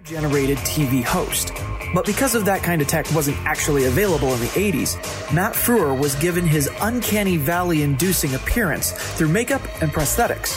[0.00, 1.52] generated TV host.
[1.94, 4.96] But because of that kind of tech wasn't actually available in the 80s,
[5.34, 10.56] Matt Frewer was given his uncanny valley inducing appearance through makeup and prosthetics.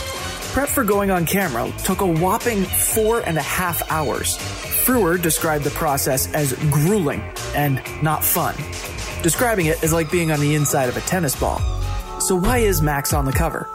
[0.54, 4.38] Prep for going on camera took a whopping four and a half hours.
[4.86, 7.22] Frewer described the process as grueling
[7.56, 8.56] and not fun,
[9.22, 11.60] describing it as like being on the inside of a tennis ball.
[12.22, 13.68] So, why is Max on the cover?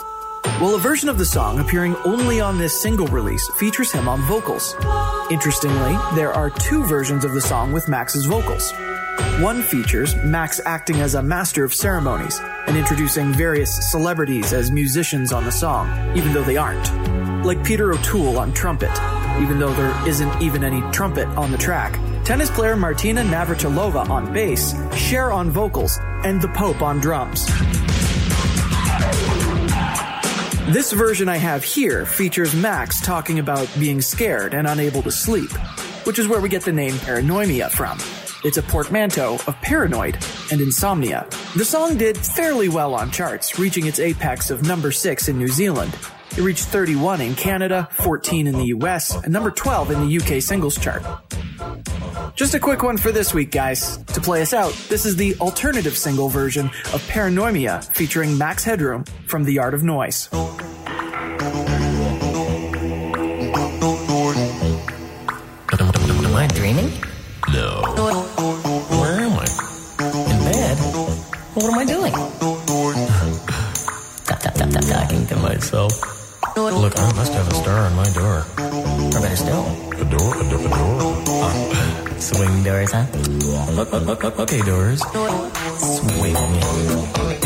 [0.60, 4.20] Well, a version of the song appearing only on this single release features him on
[4.28, 4.74] vocals.
[5.30, 8.70] Interestingly, there are two versions of the song with Max's vocals.
[9.40, 15.32] One features Max acting as a master of ceremonies and introducing various celebrities as musicians
[15.32, 17.42] on the song, even though they aren't.
[17.42, 18.92] Like Peter O'Toole on trumpet,
[19.40, 21.98] even though there isn't even any trumpet on the track.
[22.22, 27.46] Tennis player Martina Navratilova on bass, Cher on vocals, and the Pope on drums.
[30.70, 35.50] This version I have here features Max talking about being scared and unable to sleep,
[36.04, 37.98] which is where we get the name paranoia from.
[38.44, 40.16] It's a portmanteau of paranoid
[40.52, 41.26] and insomnia.
[41.56, 45.48] The song did fairly well on charts, reaching its apex of number 6 in New
[45.48, 45.92] Zealand.
[46.40, 50.40] It reached 31 in Canada, 14 in the US, and number 12 in the UK
[50.40, 51.02] singles chart.
[52.34, 53.98] Just a quick one for this week, guys.
[54.14, 59.04] To play us out, this is the alternative single version of Paranoia featuring Max Headroom
[59.26, 60.30] from The Art of Noise.
[60.32, 60.40] Am
[66.34, 66.90] I dreaming?
[67.52, 67.82] No.
[68.96, 69.44] Where am I?
[70.30, 70.78] In bed?
[71.52, 72.14] What am I doing?
[74.88, 76.19] Talking to myself.
[76.60, 78.44] Look, I must have a star on my door.
[78.58, 80.36] Or better still, A door?
[80.36, 82.20] A, do- a door?
[82.20, 83.06] swing doors, huh?
[83.72, 85.00] Look, look, look, look, okay, doors.
[85.78, 87.39] Swing.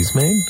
[0.00, 0.49] Tea's made?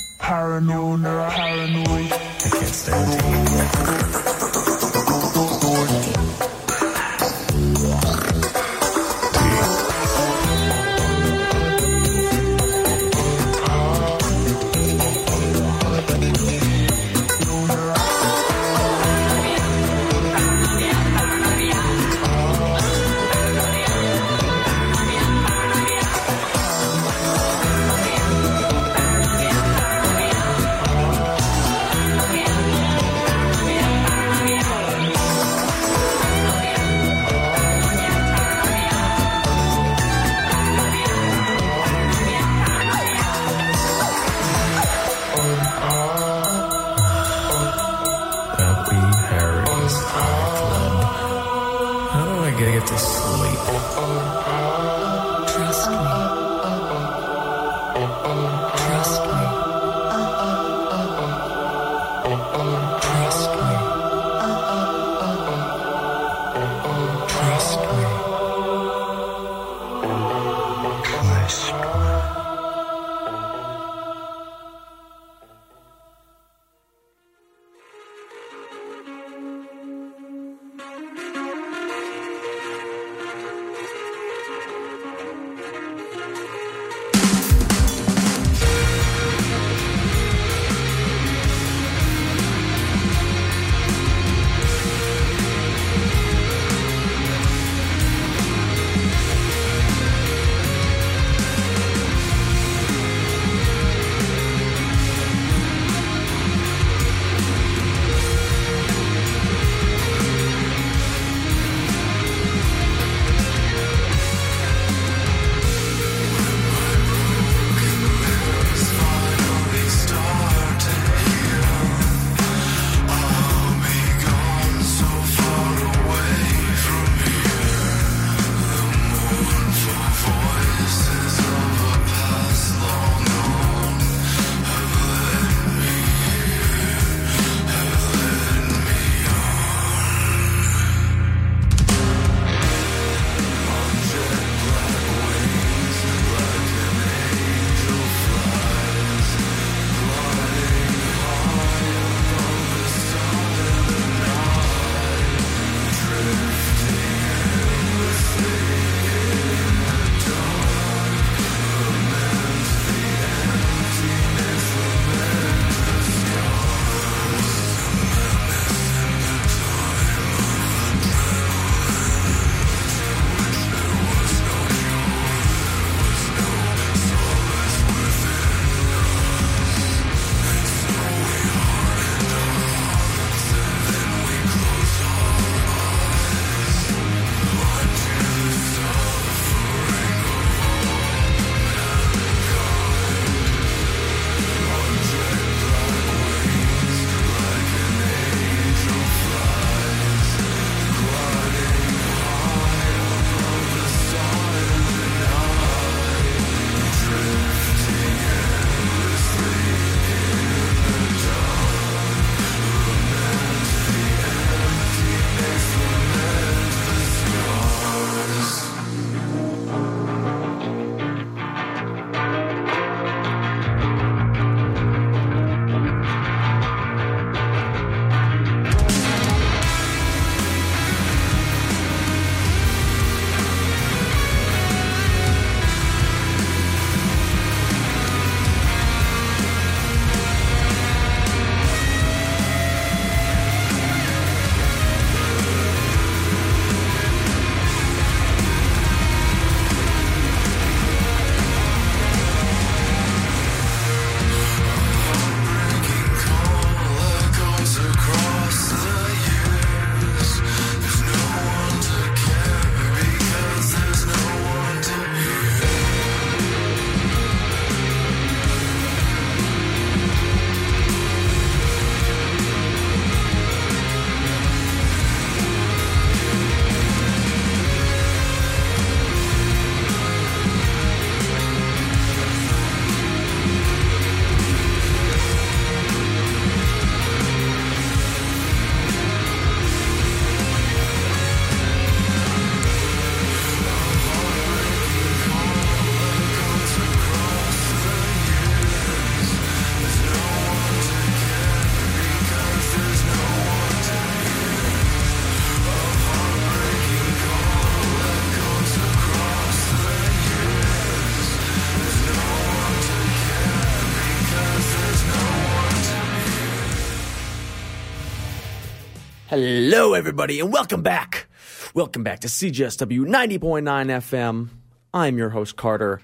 [319.95, 321.27] Everybody, and welcome back.
[321.75, 324.49] Welcome back to CJSW 90.9 FM.
[324.95, 326.01] I'm your host, Carter.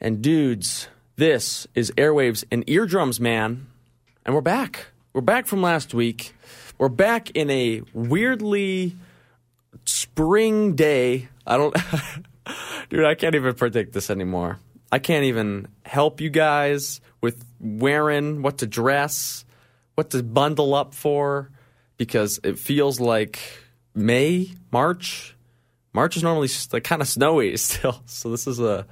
[0.00, 3.68] And dudes, this is Airwaves and Eardrums, man.
[4.24, 4.86] And we're back.
[5.12, 6.34] We're back from last week.
[6.78, 8.96] We're back in a weirdly
[9.84, 11.28] spring day.
[11.46, 11.76] I don't,
[12.90, 14.58] dude, I can't even predict this anymore.
[14.90, 19.44] I can't even help you guys with wearing what to dress,
[19.94, 21.50] what to bundle up for,
[21.96, 23.38] because it feels like
[23.94, 25.34] May, March.
[25.92, 28.86] March is normally s- like kind of snowy still, so this is a,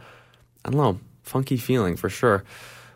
[0.64, 2.44] I don't know, funky feeling for sure.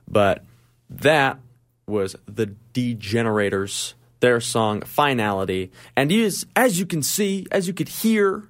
[0.06, 0.44] But
[0.90, 1.38] that
[1.86, 5.70] was the Degenerators, their song Finality.
[5.96, 8.48] And as, as you can see, as you could hear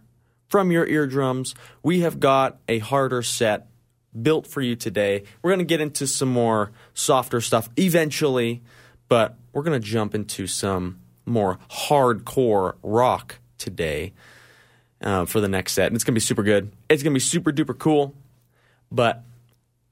[0.48, 3.66] from your eardrums, we have got a harder set
[4.20, 5.24] built for you today.
[5.42, 8.62] We're going to get into some more softer stuff eventually,
[9.08, 14.12] but we're going to jump into some more hardcore rock today
[15.00, 15.86] uh, for the next set.
[15.88, 16.72] And it's going to be super good.
[16.88, 18.14] It's going to be super duper cool.
[18.90, 19.22] But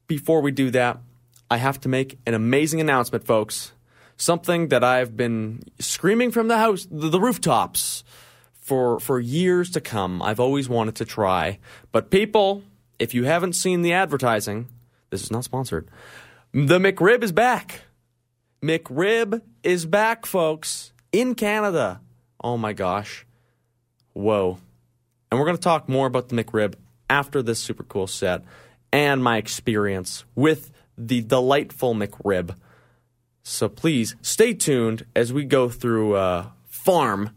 [0.07, 0.99] before we do that,
[1.51, 3.73] I have to make an amazing announcement, folks.
[4.17, 8.03] Something that I've been screaming from the house, the, rooftops,
[8.55, 10.23] for for years to come.
[10.23, 11.59] I've always wanted to try.
[11.93, 12.63] But people,
[12.99, 14.69] if you haven't seen the advertising,
[15.11, 15.89] this is not sponsored.
[16.53, 17.83] The McRib is back.
[18.63, 22.01] McRib is back, folks, in Canada.
[22.43, 23.27] Oh my gosh.
[24.13, 24.59] Whoa.
[25.31, 26.75] And we're going to talk more about the McRib
[27.11, 28.43] after this super cool set
[28.93, 32.57] and my experience with the delightful McRib.
[33.43, 37.33] So please stay tuned as we go through uh, Pharm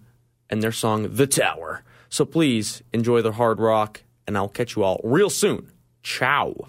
[0.50, 1.84] and their song The Tower.
[2.10, 5.72] So please enjoy the hard rock, and I'll catch you all real soon.
[6.02, 6.68] Ciao.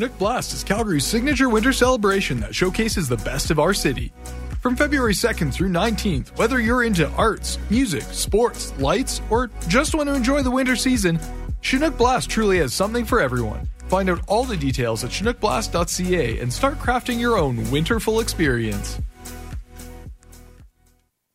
[0.00, 4.14] Chinook Blast is Calgary's signature winter celebration that showcases the best of our city.
[4.62, 10.08] From February 2nd through 19th, whether you're into arts, music, sports, lights, or just want
[10.08, 11.20] to enjoy the winter season,
[11.60, 13.68] Chinook Blast truly has something for everyone.
[13.88, 18.98] Find out all the details at chinookblast.ca and start crafting your own winterful experience.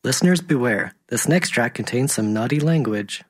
[0.04, 3.24] Listeners beware, this next track contains some naughty language.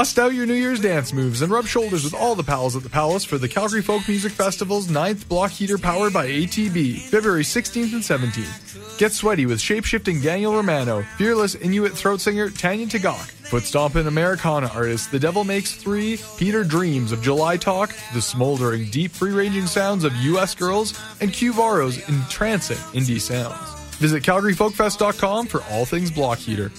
[0.00, 2.82] Bust out your New Year's dance moves and rub shoulders with all the pals at
[2.82, 7.42] the Palace for the Calgary Folk Music Festival's ninth block heater powered by ATB, February
[7.42, 8.96] 16th and 17th.
[8.98, 14.68] Get sweaty with shape-shifting Daniel Romano, fearless Inuit throat singer Tanya Tagaq, foot stomping Americana
[14.68, 20.04] artist The Devil Makes Three, Peter Dreimanis of July Talk, the smoldering, deep, free-ranging sounds
[20.04, 20.54] of U.S.
[20.54, 23.74] Girls, and Q Varo's entrancing indie sounds.
[23.96, 26.72] Visit CalgaryFolkFest.com for all things block heater.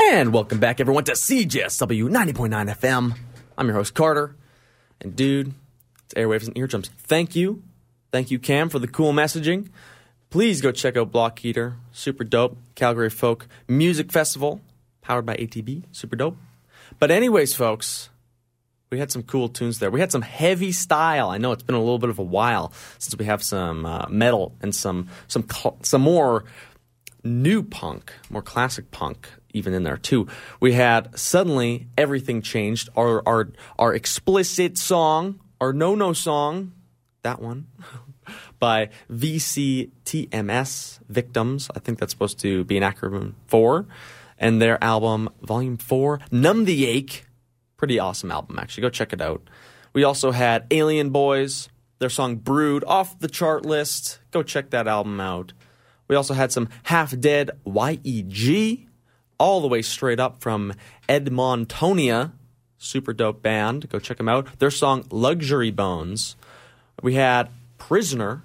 [0.00, 3.16] And welcome back, everyone, to CJSW 90.9 FM.
[3.58, 4.36] I'm your host, Carter.
[5.00, 5.52] And dude,
[6.04, 6.88] it's Airwaves and Eardrums.
[6.98, 7.62] Thank you.
[8.12, 9.68] Thank you, Cam, for the cool messaging.
[10.30, 11.76] Please go check out Block Heater.
[11.92, 12.56] Super dope.
[12.74, 14.60] Calgary Folk Music Festival,
[15.02, 15.82] powered by ATB.
[15.92, 16.36] Super dope.
[16.98, 18.08] But, anyways, folks,
[18.90, 19.90] we had some cool tunes there.
[19.90, 21.28] We had some heavy style.
[21.28, 24.06] I know it's been a little bit of a while since we have some uh,
[24.08, 26.44] metal and some some cl- some more
[27.24, 30.26] new punk, more classic punk even in there too.
[30.60, 32.88] We had suddenly everything changed.
[32.96, 36.72] Our our our explicit song, our no no song,
[37.22, 37.66] that one
[38.58, 41.70] by VCTMS Victims.
[41.74, 43.86] I think that's supposed to be an acronym for,
[44.38, 47.24] and their album Volume Four, Numb the Ache.
[47.76, 48.82] Pretty awesome album, actually.
[48.82, 49.48] Go check it out.
[49.92, 54.18] We also had Alien Boys, their song Brood off the chart list.
[54.30, 55.52] Go check that album out.
[56.08, 58.87] We also had some Half Dead YEG,
[59.38, 60.74] all the way straight up from
[61.08, 62.32] Edmontonia.
[62.76, 63.88] Super dope band.
[63.88, 64.58] Go check them out.
[64.58, 66.36] Their song Luxury Bones.
[67.02, 67.48] We had
[67.78, 68.42] Prisoner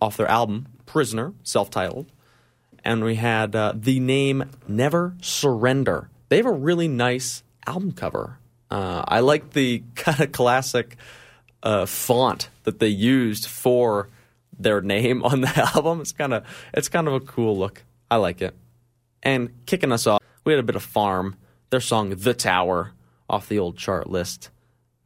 [0.00, 2.06] off their album Prisoner, self titled.
[2.84, 6.10] And we had uh, the name Never Surrender.
[6.28, 8.38] They have a really nice album cover.
[8.70, 10.96] Uh, I like the kind of classic
[11.62, 14.08] uh, font that they used for
[14.58, 16.00] their name on the album.
[16.00, 17.82] It's kind of it's kind of a cool look.
[18.10, 18.54] I like it.
[19.24, 21.34] And kicking us off, we had a bit of Pharm,
[21.70, 22.92] their song "The Tower"
[23.28, 24.50] off the old chart list.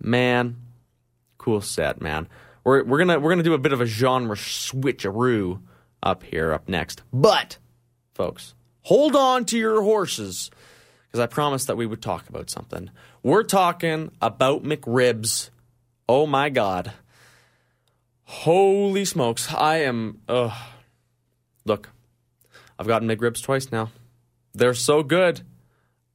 [0.00, 0.56] Man,
[1.38, 2.28] cool set, man.
[2.64, 5.60] We're we're gonna we're gonna do a bit of a genre switcheroo
[6.02, 7.02] up here up next.
[7.12, 7.58] But,
[8.14, 10.50] folks, hold on to your horses
[11.06, 12.90] because I promised that we would talk about something.
[13.22, 15.50] We're talking about McRibs.
[16.08, 16.92] Oh my God.
[18.24, 19.52] Holy smokes.
[19.54, 20.20] I am.
[20.28, 20.52] Ugh.
[21.64, 21.90] Look,
[22.78, 23.90] I've gotten McRibs twice now.
[24.58, 25.42] They're so good.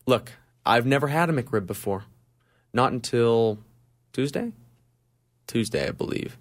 [0.06, 0.34] Look,
[0.66, 2.04] I've never had a McRib before.
[2.74, 3.60] Not until
[4.12, 4.52] Tuesday?
[5.48, 6.38] Tuesday, I believe.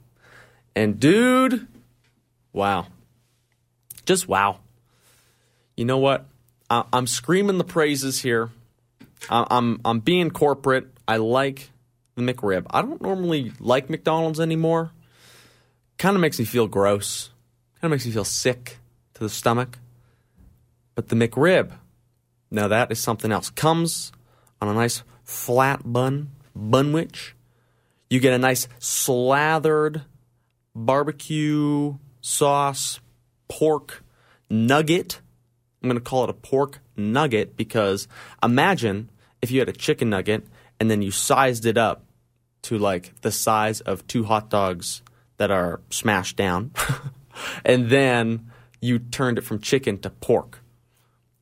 [0.75, 1.69] And dude,
[2.53, 2.87] wow.
[4.05, 4.59] Just wow.
[5.77, 6.27] You know what?
[6.69, 8.51] I- I'm screaming the praises here.
[9.31, 10.89] I- I'm I'm being corporate.
[11.07, 11.71] I like
[12.17, 12.67] the McRib.
[12.71, 14.91] I don't normally like McDonald's anymore.
[15.99, 17.31] Kind of makes me feel gross.
[17.81, 18.79] Kind of makes me feel sick
[19.15, 19.79] to the stomach.
[20.95, 21.73] But the McRib,
[22.53, 23.51] now that is something else.
[23.51, 24.13] Comes
[24.61, 27.35] on a nice flat bun, bunwich.
[28.11, 30.03] You get a nice slathered
[30.75, 33.01] barbecue sauce
[33.49, 34.05] pork
[34.51, 35.21] nugget.
[35.83, 38.07] I'm going to call it a pork nugget because
[38.43, 39.11] imagine
[39.41, 40.47] if you had a chicken nugget
[40.79, 42.05] and then you sized it up
[42.63, 45.03] to like the size of two hot dogs
[45.39, 46.71] that are smashed down.
[47.65, 50.62] and then you turned it from chicken to pork.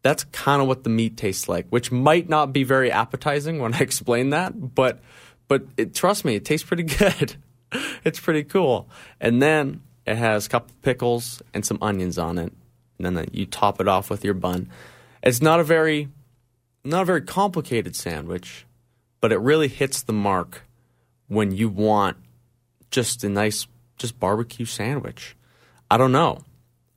[0.03, 3.75] That's kind of what the meat tastes like, which might not be very appetizing when
[3.75, 5.01] I explain that, but
[5.49, 7.37] but it, trust me, it tastes pretty good.
[8.05, 8.89] it's pretty cool.
[9.21, 12.53] And then it has a couple pickles and some onions on it.
[12.99, 14.71] And then you top it off with your bun.
[15.23, 16.09] It's not a very
[16.85, 18.67] not a very complicated sandwich,
[19.21, 20.63] but it really hits the mark
[21.29, 22.17] when you want
[22.91, 23.67] just a nice
[23.99, 25.37] just barbecue sandwich.
[25.91, 26.43] I don't know.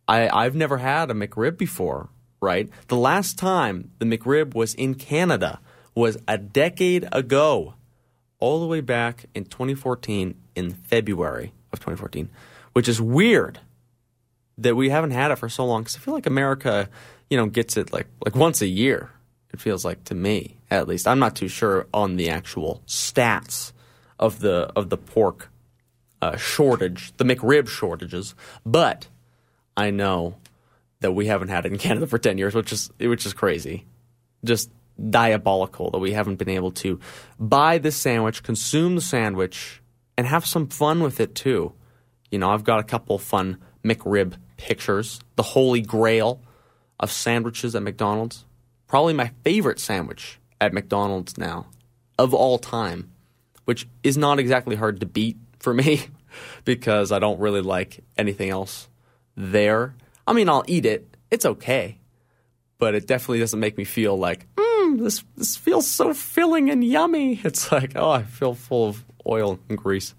[0.08, 2.10] I, I've never had a McRib before,
[2.44, 2.70] right?
[2.90, 5.60] The last time the McRib was in Canada
[5.96, 7.76] was a decade ago,
[8.40, 12.30] all the way back in 2014, in February of 2014,
[12.74, 13.60] which is weird
[14.58, 16.90] that we haven't had it for so long because I feel like America,
[17.30, 19.10] you know, gets it like like once a year.
[19.52, 21.08] It feels like to me, at least.
[21.08, 23.72] I'm not too sure on the actual stats
[24.20, 25.50] of the of the pork
[26.22, 29.08] uh, shortage, the McRib shortages, but
[29.76, 30.36] I know
[31.04, 33.86] that we haven't had in Canada for 10 years, which is which is crazy.
[34.44, 34.72] Just
[35.10, 37.00] diabolical that we haven't been able to
[37.40, 39.82] buy this sandwich, consume the sandwich,
[40.18, 41.74] and have some fun with it too.
[42.32, 46.42] You know, I've got a couple fun McRib pictures, the holy grail
[47.00, 48.46] of sandwiches at McDonald's.
[48.88, 51.68] Probably my favorite sandwich at McDonald's now
[52.18, 53.12] of all time,
[53.66, 56.02] which is not exactly hard to beat for me
[56.66, 58.88] because I don't really like anything else
[59.36, 59.96] there.
[60.26, 61.16] I mean, I'll eat it.
[61.32, 62.00] It's okay.
[62.78, 66.84] But it definitely doesn't make me feel like, mmm, this, this feels so filling and
[66.84, 67.40] yummy.
[67.44, 70.16] It's like, oh, I feel full of oil and grease.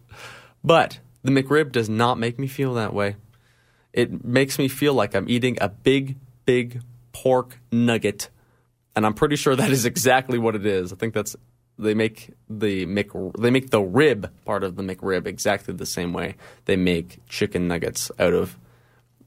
[0.63, 3.17] But the McRib does not make me feel that way.
[3.93, 8.29] It makes me feel like I'm eating a big, big pork nugget.
[8.97, 10.93] And I'm pretty sure that is exactly what it is.
[10.93, 11.37] I think that's
[11.79, 16.13] they make the Mc they make the rib part of the McRib exactly the same
[16.13, 16.37] way
[16.67, 18.57] they make chicken nuggets out of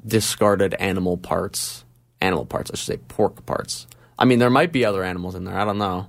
[0.05, 1.83] discarded animal parts.
[2.19, 3.87] Animal parts, I should say, pork parts.
[4.17, 5.57] I mean, there might be other animals in there.
[5.57, 6.07] I don't know.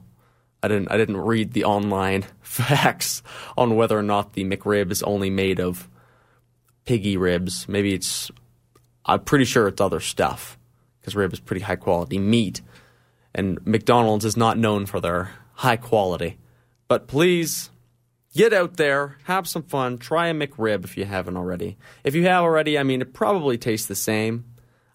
[0.63, 3.23] I didn't I didn't read the online facts
[3.57, 5.89] on whether or not the McRib is only made of
[6.85, 7.69] piggy ribs.
[7.69, 8.31] Maybe it's
[9.05, 10.59] I'm pretty sure it's other stuff
[11.01, 12.61] because rib is pretty high quality meat,
[13.35, 16.39] and McDonald's is not known for their high quality.
[16.89, 17.71] But please
[18.39, 21.77] get out there, have some fun, try a McRib if you haven't already.
[22.05, 24.45] If you have already, I mean, it probably tastes the same.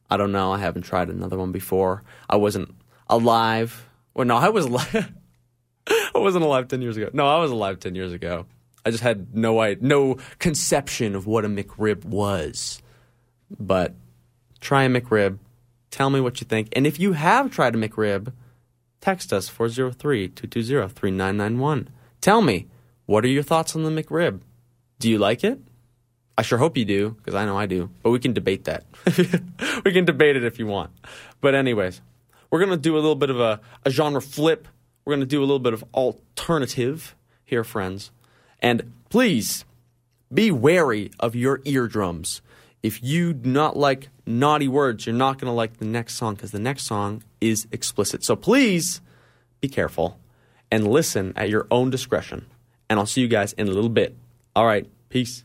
[0.10, 0.53] I don't know.
[0.53, 2.03] I haven't tried another one before.
[2.29, 2.73] I wasn't
[3.10, 3.86] alive.
[4.13, 5.12] Well, no, I was alive.
[5.88, 7.10] I wasn't alive 10 years ago.
[7.12, 8.45] No, I was alive 10 years ago.
[8.86, 12.82] I just had no I no conception of what a McRib was.
[13.60, 13.93] But
[14.62, 15.39] try a McRib.
[15.91, 16.69] Tell me what you think.
[16.71, 18.32] And if you have tried a McRib,
[19.01, 21.88] text us 403-220-3991.
[22.21, 22.69] Tell me,
[23.13, 24.41] what are your thoughts on the McRib?
[24.97, 25.60] Do you like it?
[26.36, 27.91] I sure hope you do, because I know I do.
[28.02, 28.86] But we can debate that.
[29.86, 30.89] we can debate it if you want.
[31.39, 32.02] But anyways,
[32.49, 34.67] we're gonna do a little bit of a, a genre flip.
[35.06, 38.10] We're gonna do a little bit of alternative here, friends.
[38.63, 39.63] And please
[40.34, 42.41] be wary of your eardrums.
[42.82, 46.49] If you do not like naughty words, you're not gonna like the next song because
[46.49, 48.23] the next song is explicit.
[48.23, 49.02] So please
[49.62, 50.17] be careful
[50.71, 52.47] and listen at your own discretion.
[52.89, 54.15] And I'll see you guys in a little bit.
[54.56, 55.43] All right, peace.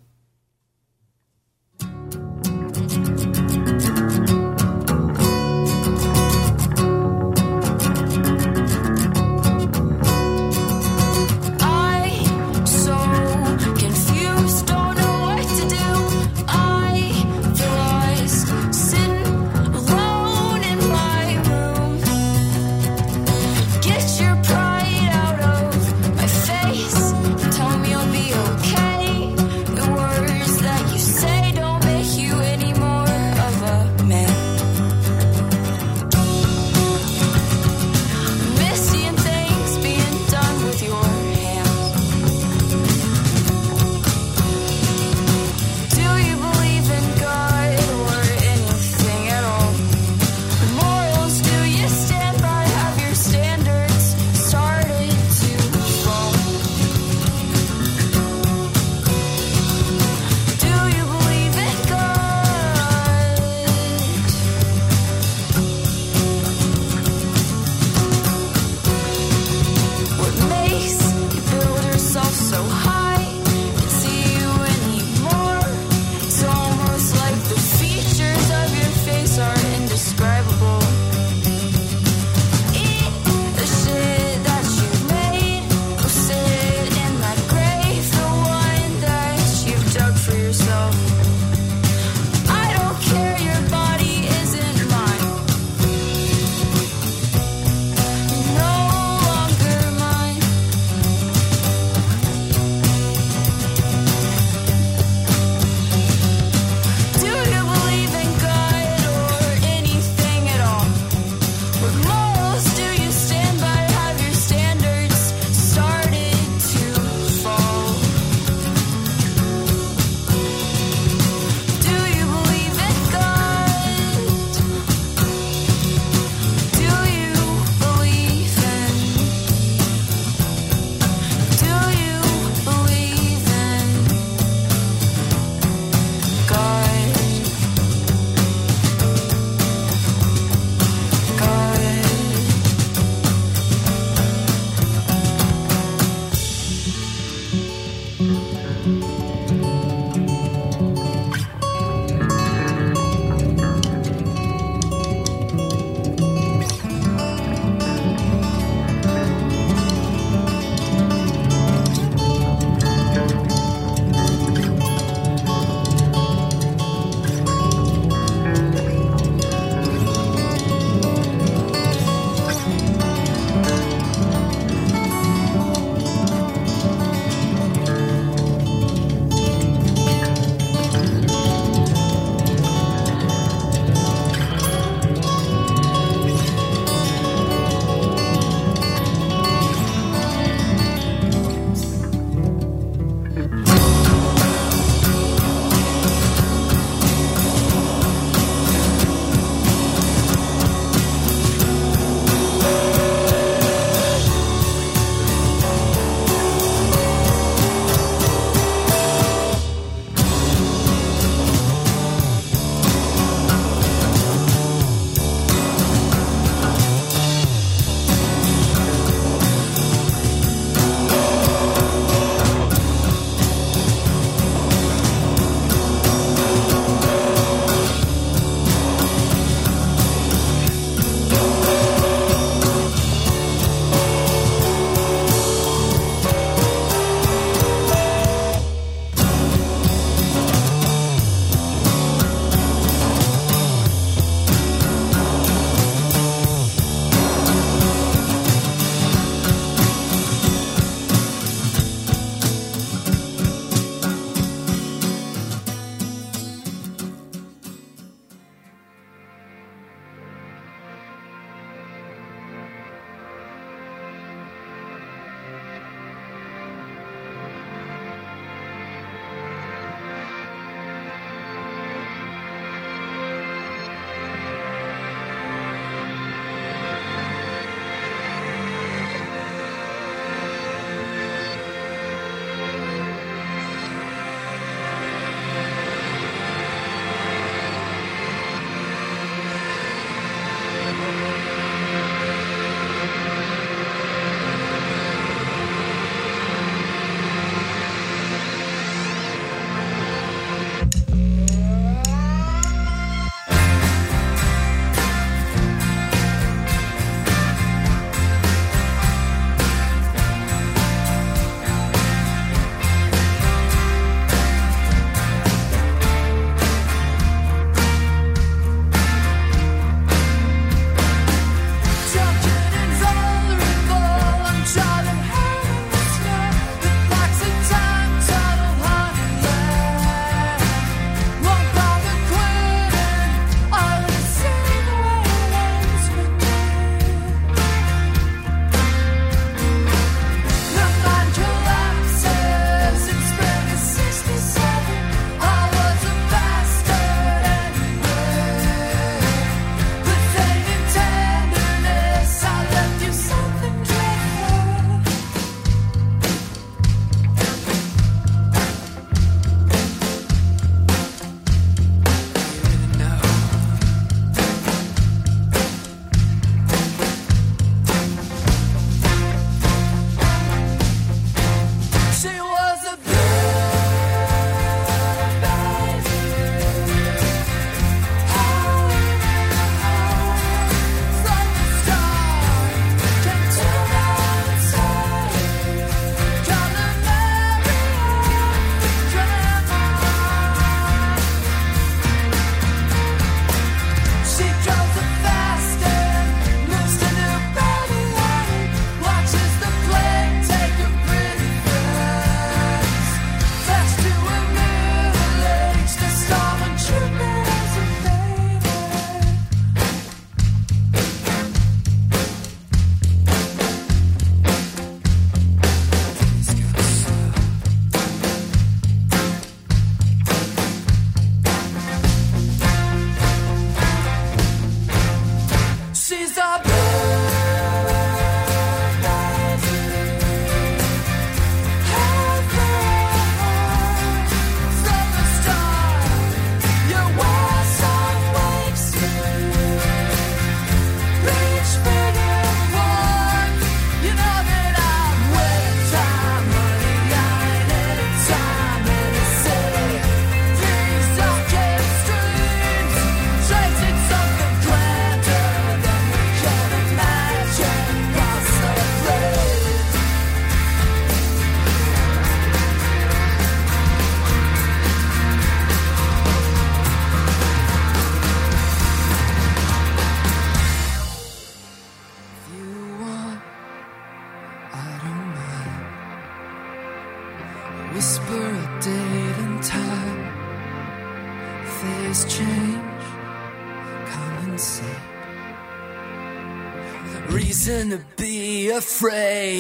[488.99, 489.58] Afraid.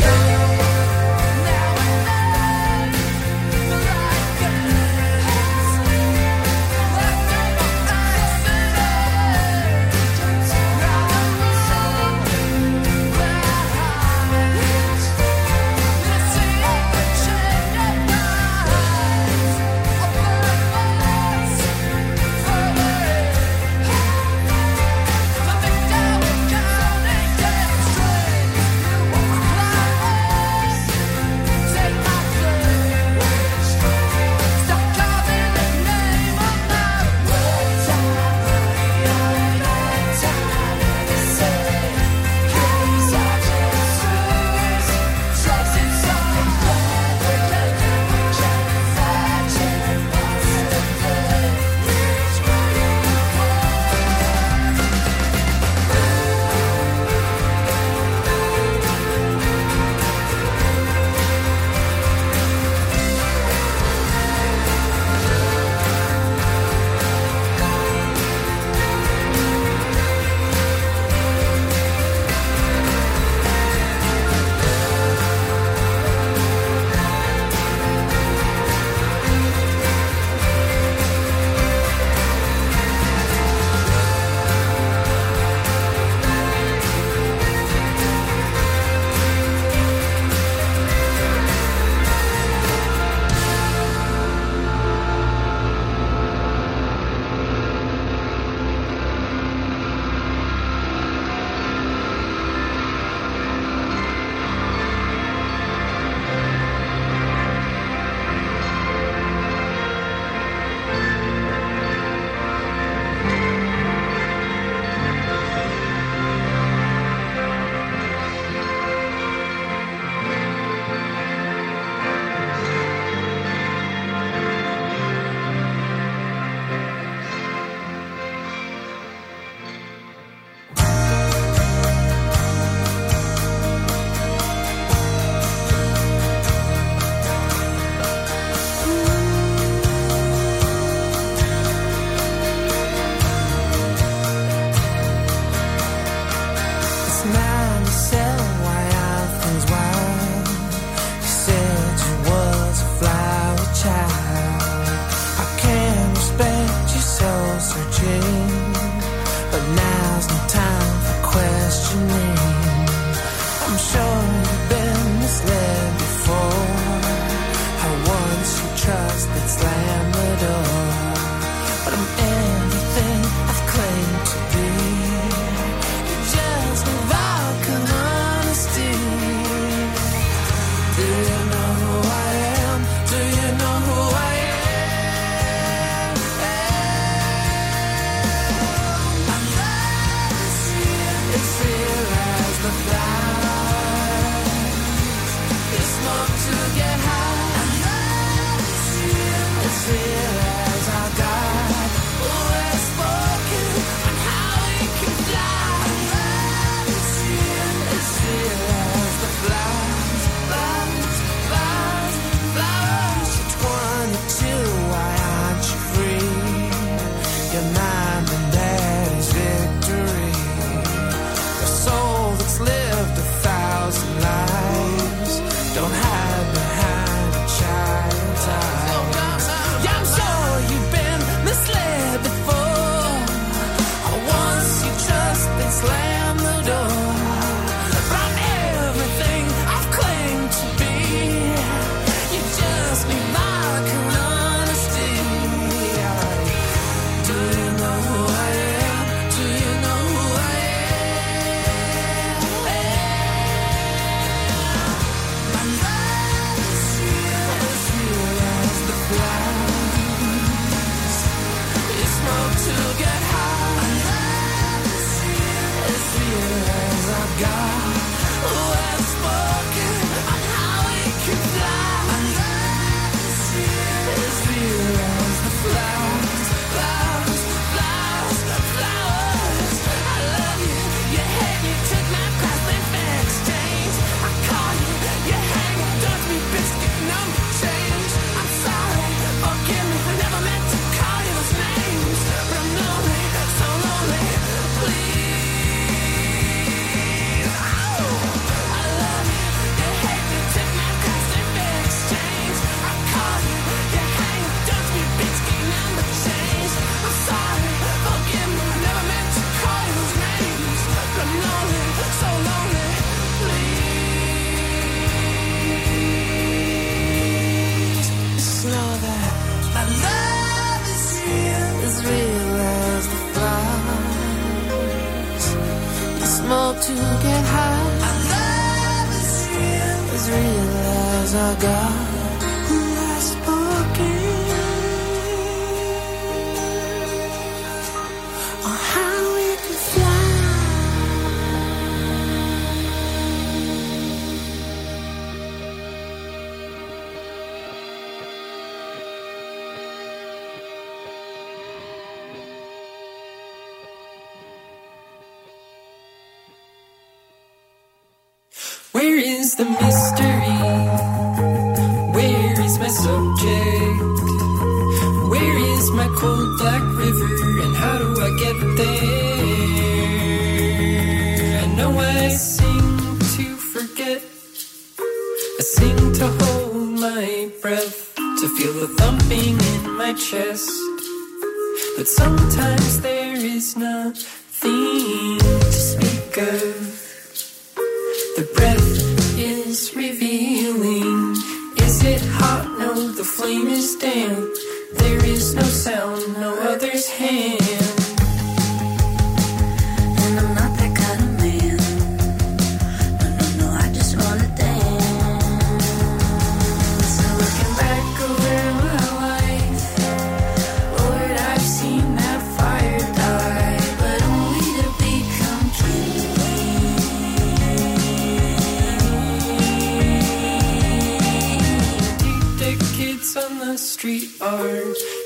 [424.57, 425.18] Street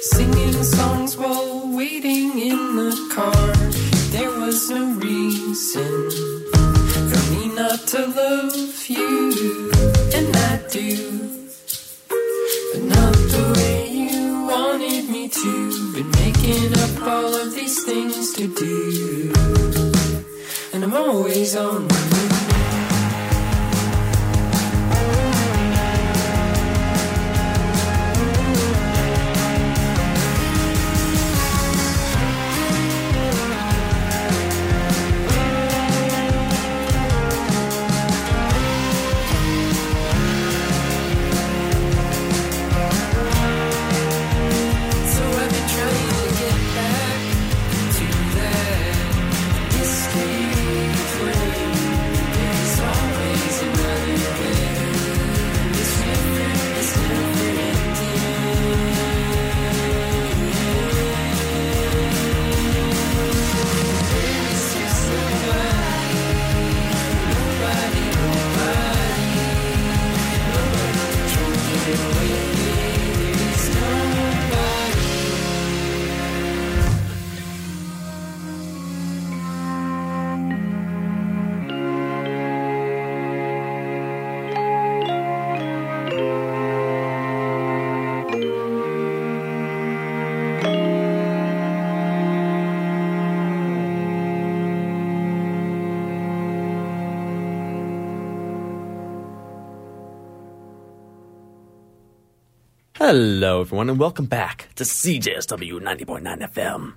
[103.05, 106.23] Hello, everyone, and welcome back to CJSW 90.9
[106.53, 106.95] FM.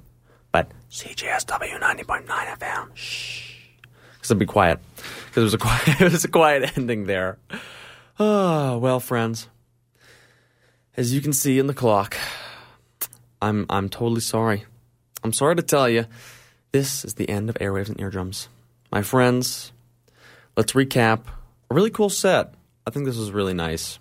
[0.52, 2.90] But CJSW 90.9 FM.
[2.94, 3.56] Shh.
[4.14, 4.80] Because I'll be quiet.
[4.98, 7.40] Because it was a quiet, it was a quiet ending there.
[8.20, 9.50] Ah, well, friends,
[10.96, 12.16] as you can see in the clock,
[13.42, 14.64] I'm I'm totally sorry.
[15.24, 16.06] I'm sorry to tell you,
[16.72, 18.48] this is the end of Airwaves and Eardrums.
[18.92, 19.72] My friends,
[20.56, 21.22] let's recap
[21.72, 22.54] a really cool set.
[22.86, 23.98] I think this was really nice.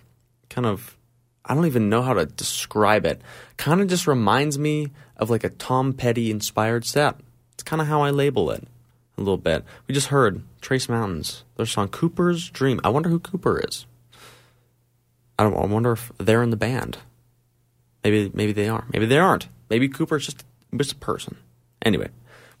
[0.51, 0.95] Kind of,
[1.45, 3.21] I don't even know how to describe it.
[3.57, 7.15] Kind of just reminds me of like a Tom Petty inspired set.
[7.53, 8.67] It's kind of how I label it
[9.17, 9.63] a little bit.
[9.87, 12.81] We just heard Trace Mountains, their song Cooper's Dream.
[12.83, 13.85] I wonder who Cooper is.
[15.37, 15.55] I don't.
[15.55, 16.97] I wonder if they're in the band.
[18.03, 18.85] Maybe maybe they are.
[18.91, 19.47] Maybe they aren't.
[19.69, 21.37] Maybe Cooper's just just a person.
[21.81, 22.09] Anyway,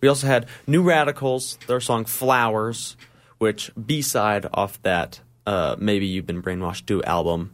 [0.01, 2.95] we also had New Radicals, their song Flowers,
[3.37, 7.51] which B side off that uh, Maybe You've Been Brainwashed Too album.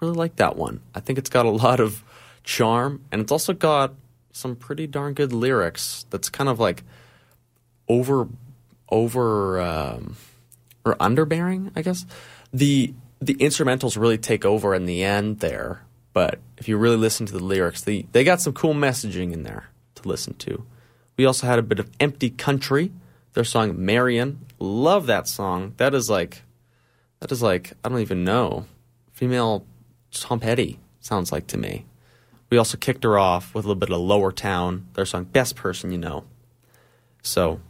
[0.00, 0.80] Really like that one.
[0.94, 2.04] I think it's got a lot of
[2.44, 3.94] charm and it's also got
[4.32, 6.84] some pretty darn good lyrics that's kind of like
[7.88, 8.28] over
[8.90, 10.16] over um,
[10.84, 12.06] or underbearing, I guess.
[12.52, 15.82] The the instrumentals really take over in the end there,
[16.12, 19.42] but if you really listen to the lyrics, they they got some cool messaging in
[19.42, 20.64] there to listen to.
[21.16, 22.92] We also had a bit of Empty Country,
[23.32, 24.46] their song Marian.
[24.58, 25.74] Love that song.
[25.76, 26.42] That is like
[27.20, 28.66] that is like I don't even know.
[29.12, 29.66] Female
[30.12, 31.86] Tom Petty sounds like to me.
[32.50, 35.92] We also kicked her off with a little bit of Lowertown, their song Best Person
[35.92, 36.24] You Know.
[37.22, 37.60] So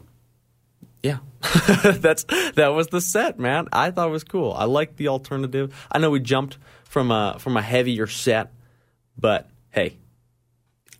[1.03, 1.18] yeah,
[1.82, 2.24] that's
[2.55, 3.68] that was the set, man.
[3.72, 4.53] I thought it was cool.
[4.53, 5.86] I liked the alternative.
[5.91, 8.53] I know we jumped from a from a heavier set,
[9.16, 9.97] but hey,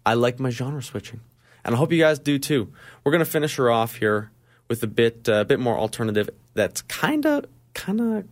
[0.05, 1.21] I like my genre switching,
[1.65, 2.73] and I hope you guys do too.
[3.05, 4.31] We're gonna finish her off here
[4.69, 6.31] with a bit uh, bit more alternative.
[6.55, 8.25] That's kind of kind of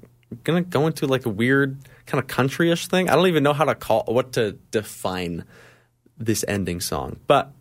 [0.45, 3.11] gonna go into like a weird kind of countryish thing.
[3.11, 5.45] I don't even know how to call what to define
[6.17, 7.53] this ending song, but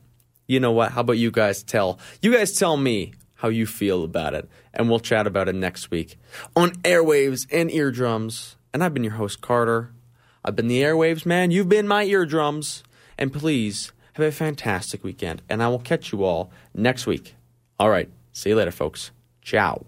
[0.48, 0.92] you know what?
[0.92, 4.90] How about you guys tell you guys tell me how you feel about it, and
[4.90, 6.18] we'll chat about it next week
[6.56, 8.56] on airwaves and eardrums.
[8.74, 9.92] And I've been your host Carter.
[10.44, 11.50] I've been the airwaves man.
[11.52, 12.84] You've been my eardrums.
[13.18, 15.42] And please have a fantastic weekend.
[15.50, 17.36] And I will catch you all next week.
[17.80, 18.10] All right.
[18.34, 19.12] See you later, folks.
[19.42, 19.86] Ciao.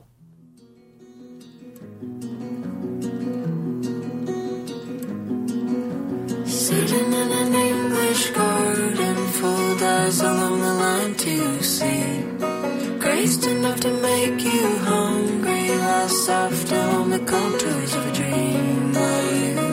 [6.67, 12.23] Sitting in an English garden, full dies along the line to see.
[12.99, 18.93] Graced enough to make you hungry, lie soft on the contours of a dream.
[18.93, 19.66] While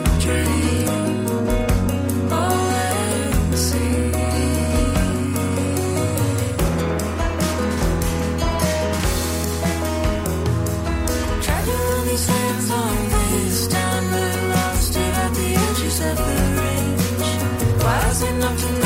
[18.15, 18.84] Wise enough to know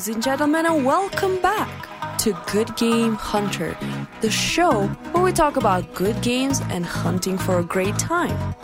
[0.00, 3.76] ladies and gentlemen, and welcome back to Good Game Hunter,
[4.22, 8.54] the show where we talk about good games and hunting for a great time.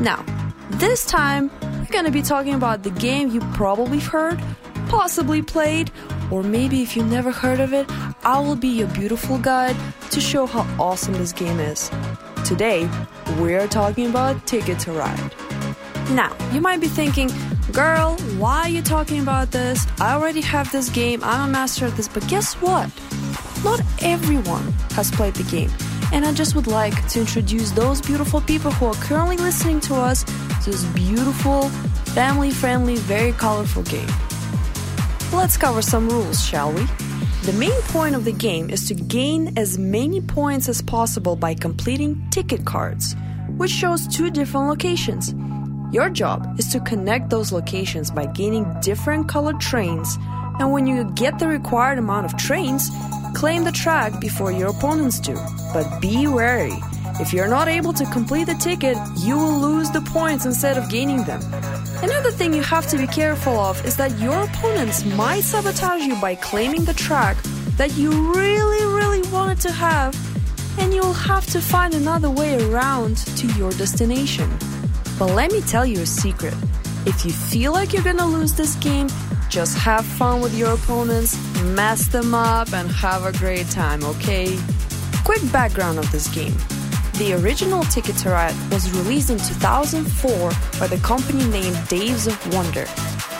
[0.00, 0.24] Now,
[0.70, 4.42] this time, we're gonna be talking about the game you probably heard,
[4.88, 5.90] possibly played,
[6.30, 7.86] or maybe if you never heard of it,
[8.24, 9.76] I will be your beautiful guide
[10.12, 11.90] to show how awesome this game is.
[12.42, 12.88] Today,
[13.38, 15.34] we're talking about Ticket to Ride.
[16.12, 17.28] Now, you might be thinking,
[17.74, 19.84] girl, why are you talking about this?
[20.00, 22.88] I already have this game, I'm a master at this, but guess what?
[23.64, 25.70] Not everyone has played the game,
[26.12, 29.96] and I just would like to introduce those beautiful people who are currently listening to
[29.96, 31.68] us to this beautiful,
[32.14, 34.08] family friendly, very colorful game.
[35.32, 36.86] Let's cover some rules, shall we?
[37.42, 41.54] The main point of the game is to gain as many points as possible by
[41.54, 43.16] completing ticket cards,
[43.56, 45.34] which shows two different locations.
[45.94, 50.18] Your job is to connect those locations by gaining different colored trains,
[50.58, 52.90] and when you get the required amount of trains,
[53.32, 55.36] claim the track before your opponents do.
[55.72, 56.74] But be wary.
[57.20, 60.90] If you're not able to complete the ticket, you will lose the points instead of
[60.90, 61.40] gaining them.
[62.02, 66.20] Another thing you have to be careful of is that your opponents might sabotage you
[66.20, 67.36] by claiming the track
[67.76, 70.12] that you really, really wanted to have,
[70.80, 74.50] and you'll have to find another way around to your destination.
[75.18, 76.54] But let me tell you a secret.
[77.06, 79.08] If you feel like you're gonna lose this game,
[79.48, 84.58] just have fun with your opponents, mess them up, and have a great time, okay?
[85.24, 86.54] Quick background of this game.
[87.18, 90.50] The original Ticket to Ride was released in 2004
[90.80, 92.86] by the company named Days of Wonder.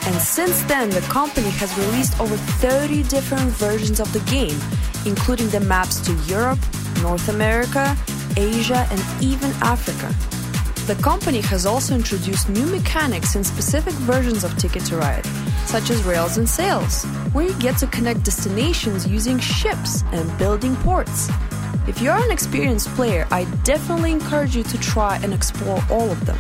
[0.07, 4.61] And since then, the company has released over 30 different versions of the game,
[5.07, 6.61] including the maps to Europe,
[7.03, 7.97] North America,
[8.37, 10.15] Asia, and even Africa.
[10.87, 15.25] The company has also introduced new mechanics in specific versions of Ticket to Ride,
[15.65, 20.77] such as Rails and Sails, where you get to connect destinations using ships and building
[20.77, 21.31] ports.
[21.89, 26.27] If you're an experienced player, I definitely encourage you to try and explore all of
[26.27, 26.39] them.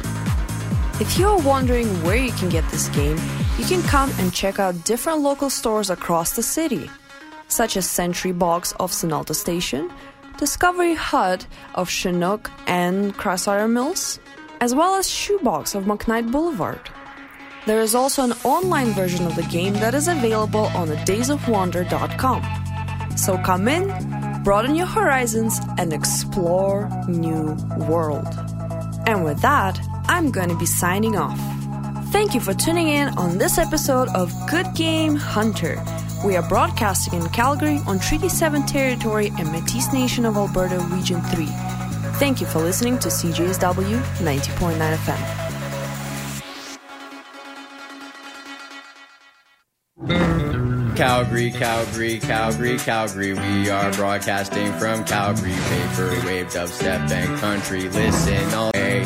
[1.01, 3.17] If you're wondering where you can get this game,
[3.59, 6.91] you can come and check out different local stores across the city,
[7.49, 9.91] such as Sentry Box of Sunalta Station,
[10.37, 14.19] Discovery Hut of Chinook and CrossIron Mills,
[14.61, 16.81] as well as Shoebox of McKnight Boulevard.
[17.67, 23.17] There is also an online version of the game that is available on the daysofwonder.com.
[23.17, 27.57] So come in, broaden your horizons, and explore new
[27.89, 28.29] world.
[29.07, 29.79] And with that,
[30.09, 31.39] I'm going to be signing off.
[32.13, 35.83] Thank you for tuning in on this episode of Good Game Hunter.
[36.25, 41.21] We are broadcasting in Calgary on Treaty 7 territory and Métis Nation of Alberta Region
[41.21, 41.74] 3.
[42.17, 45.45] Thank you for listening to CJSW 90.9 FM.
[50.97, 53.33] Calgary, Calgary, Calgary, Calgary.
[53.33, 55.51] We are broadcasting from Calgary.
[55.51, 57.89] Paper, wave, dubstep, and country.
[57.89, 59.05] Listen all day.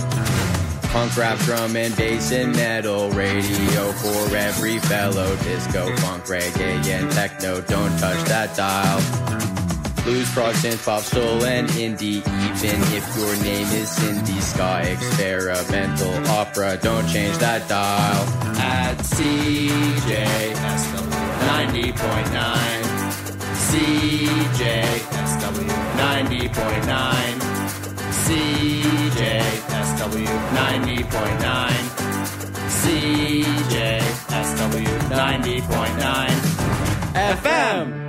[0.83, 3.09] Punk, rap, drum, and bass and metal.
[3.13, 5.35] Radio for every fellow.
[5.37, 7.63] Disco, funk, reggae, and techno.
[7.63, 9.58] Don't touch that dial.
[10.09, 12.23] Blues, prog, synth, pop, soul, and indie.
[12.25, 16.79] Even if your name is Cindy, ska, experimental, opera.
[16.81, 18.25] Don't change that dial.
[18.57, 21.13] At CJSW
[21.45, 21.93] 90.9.
[23.69, 25.69] CJSW
[26.01, 27.37] 90.9.
[28.25, 30.25] CJSW
[30.57, 31.85] 90.9.
[33.61, 36.33] CJSW 90.9
[37.13, 38.08] FM.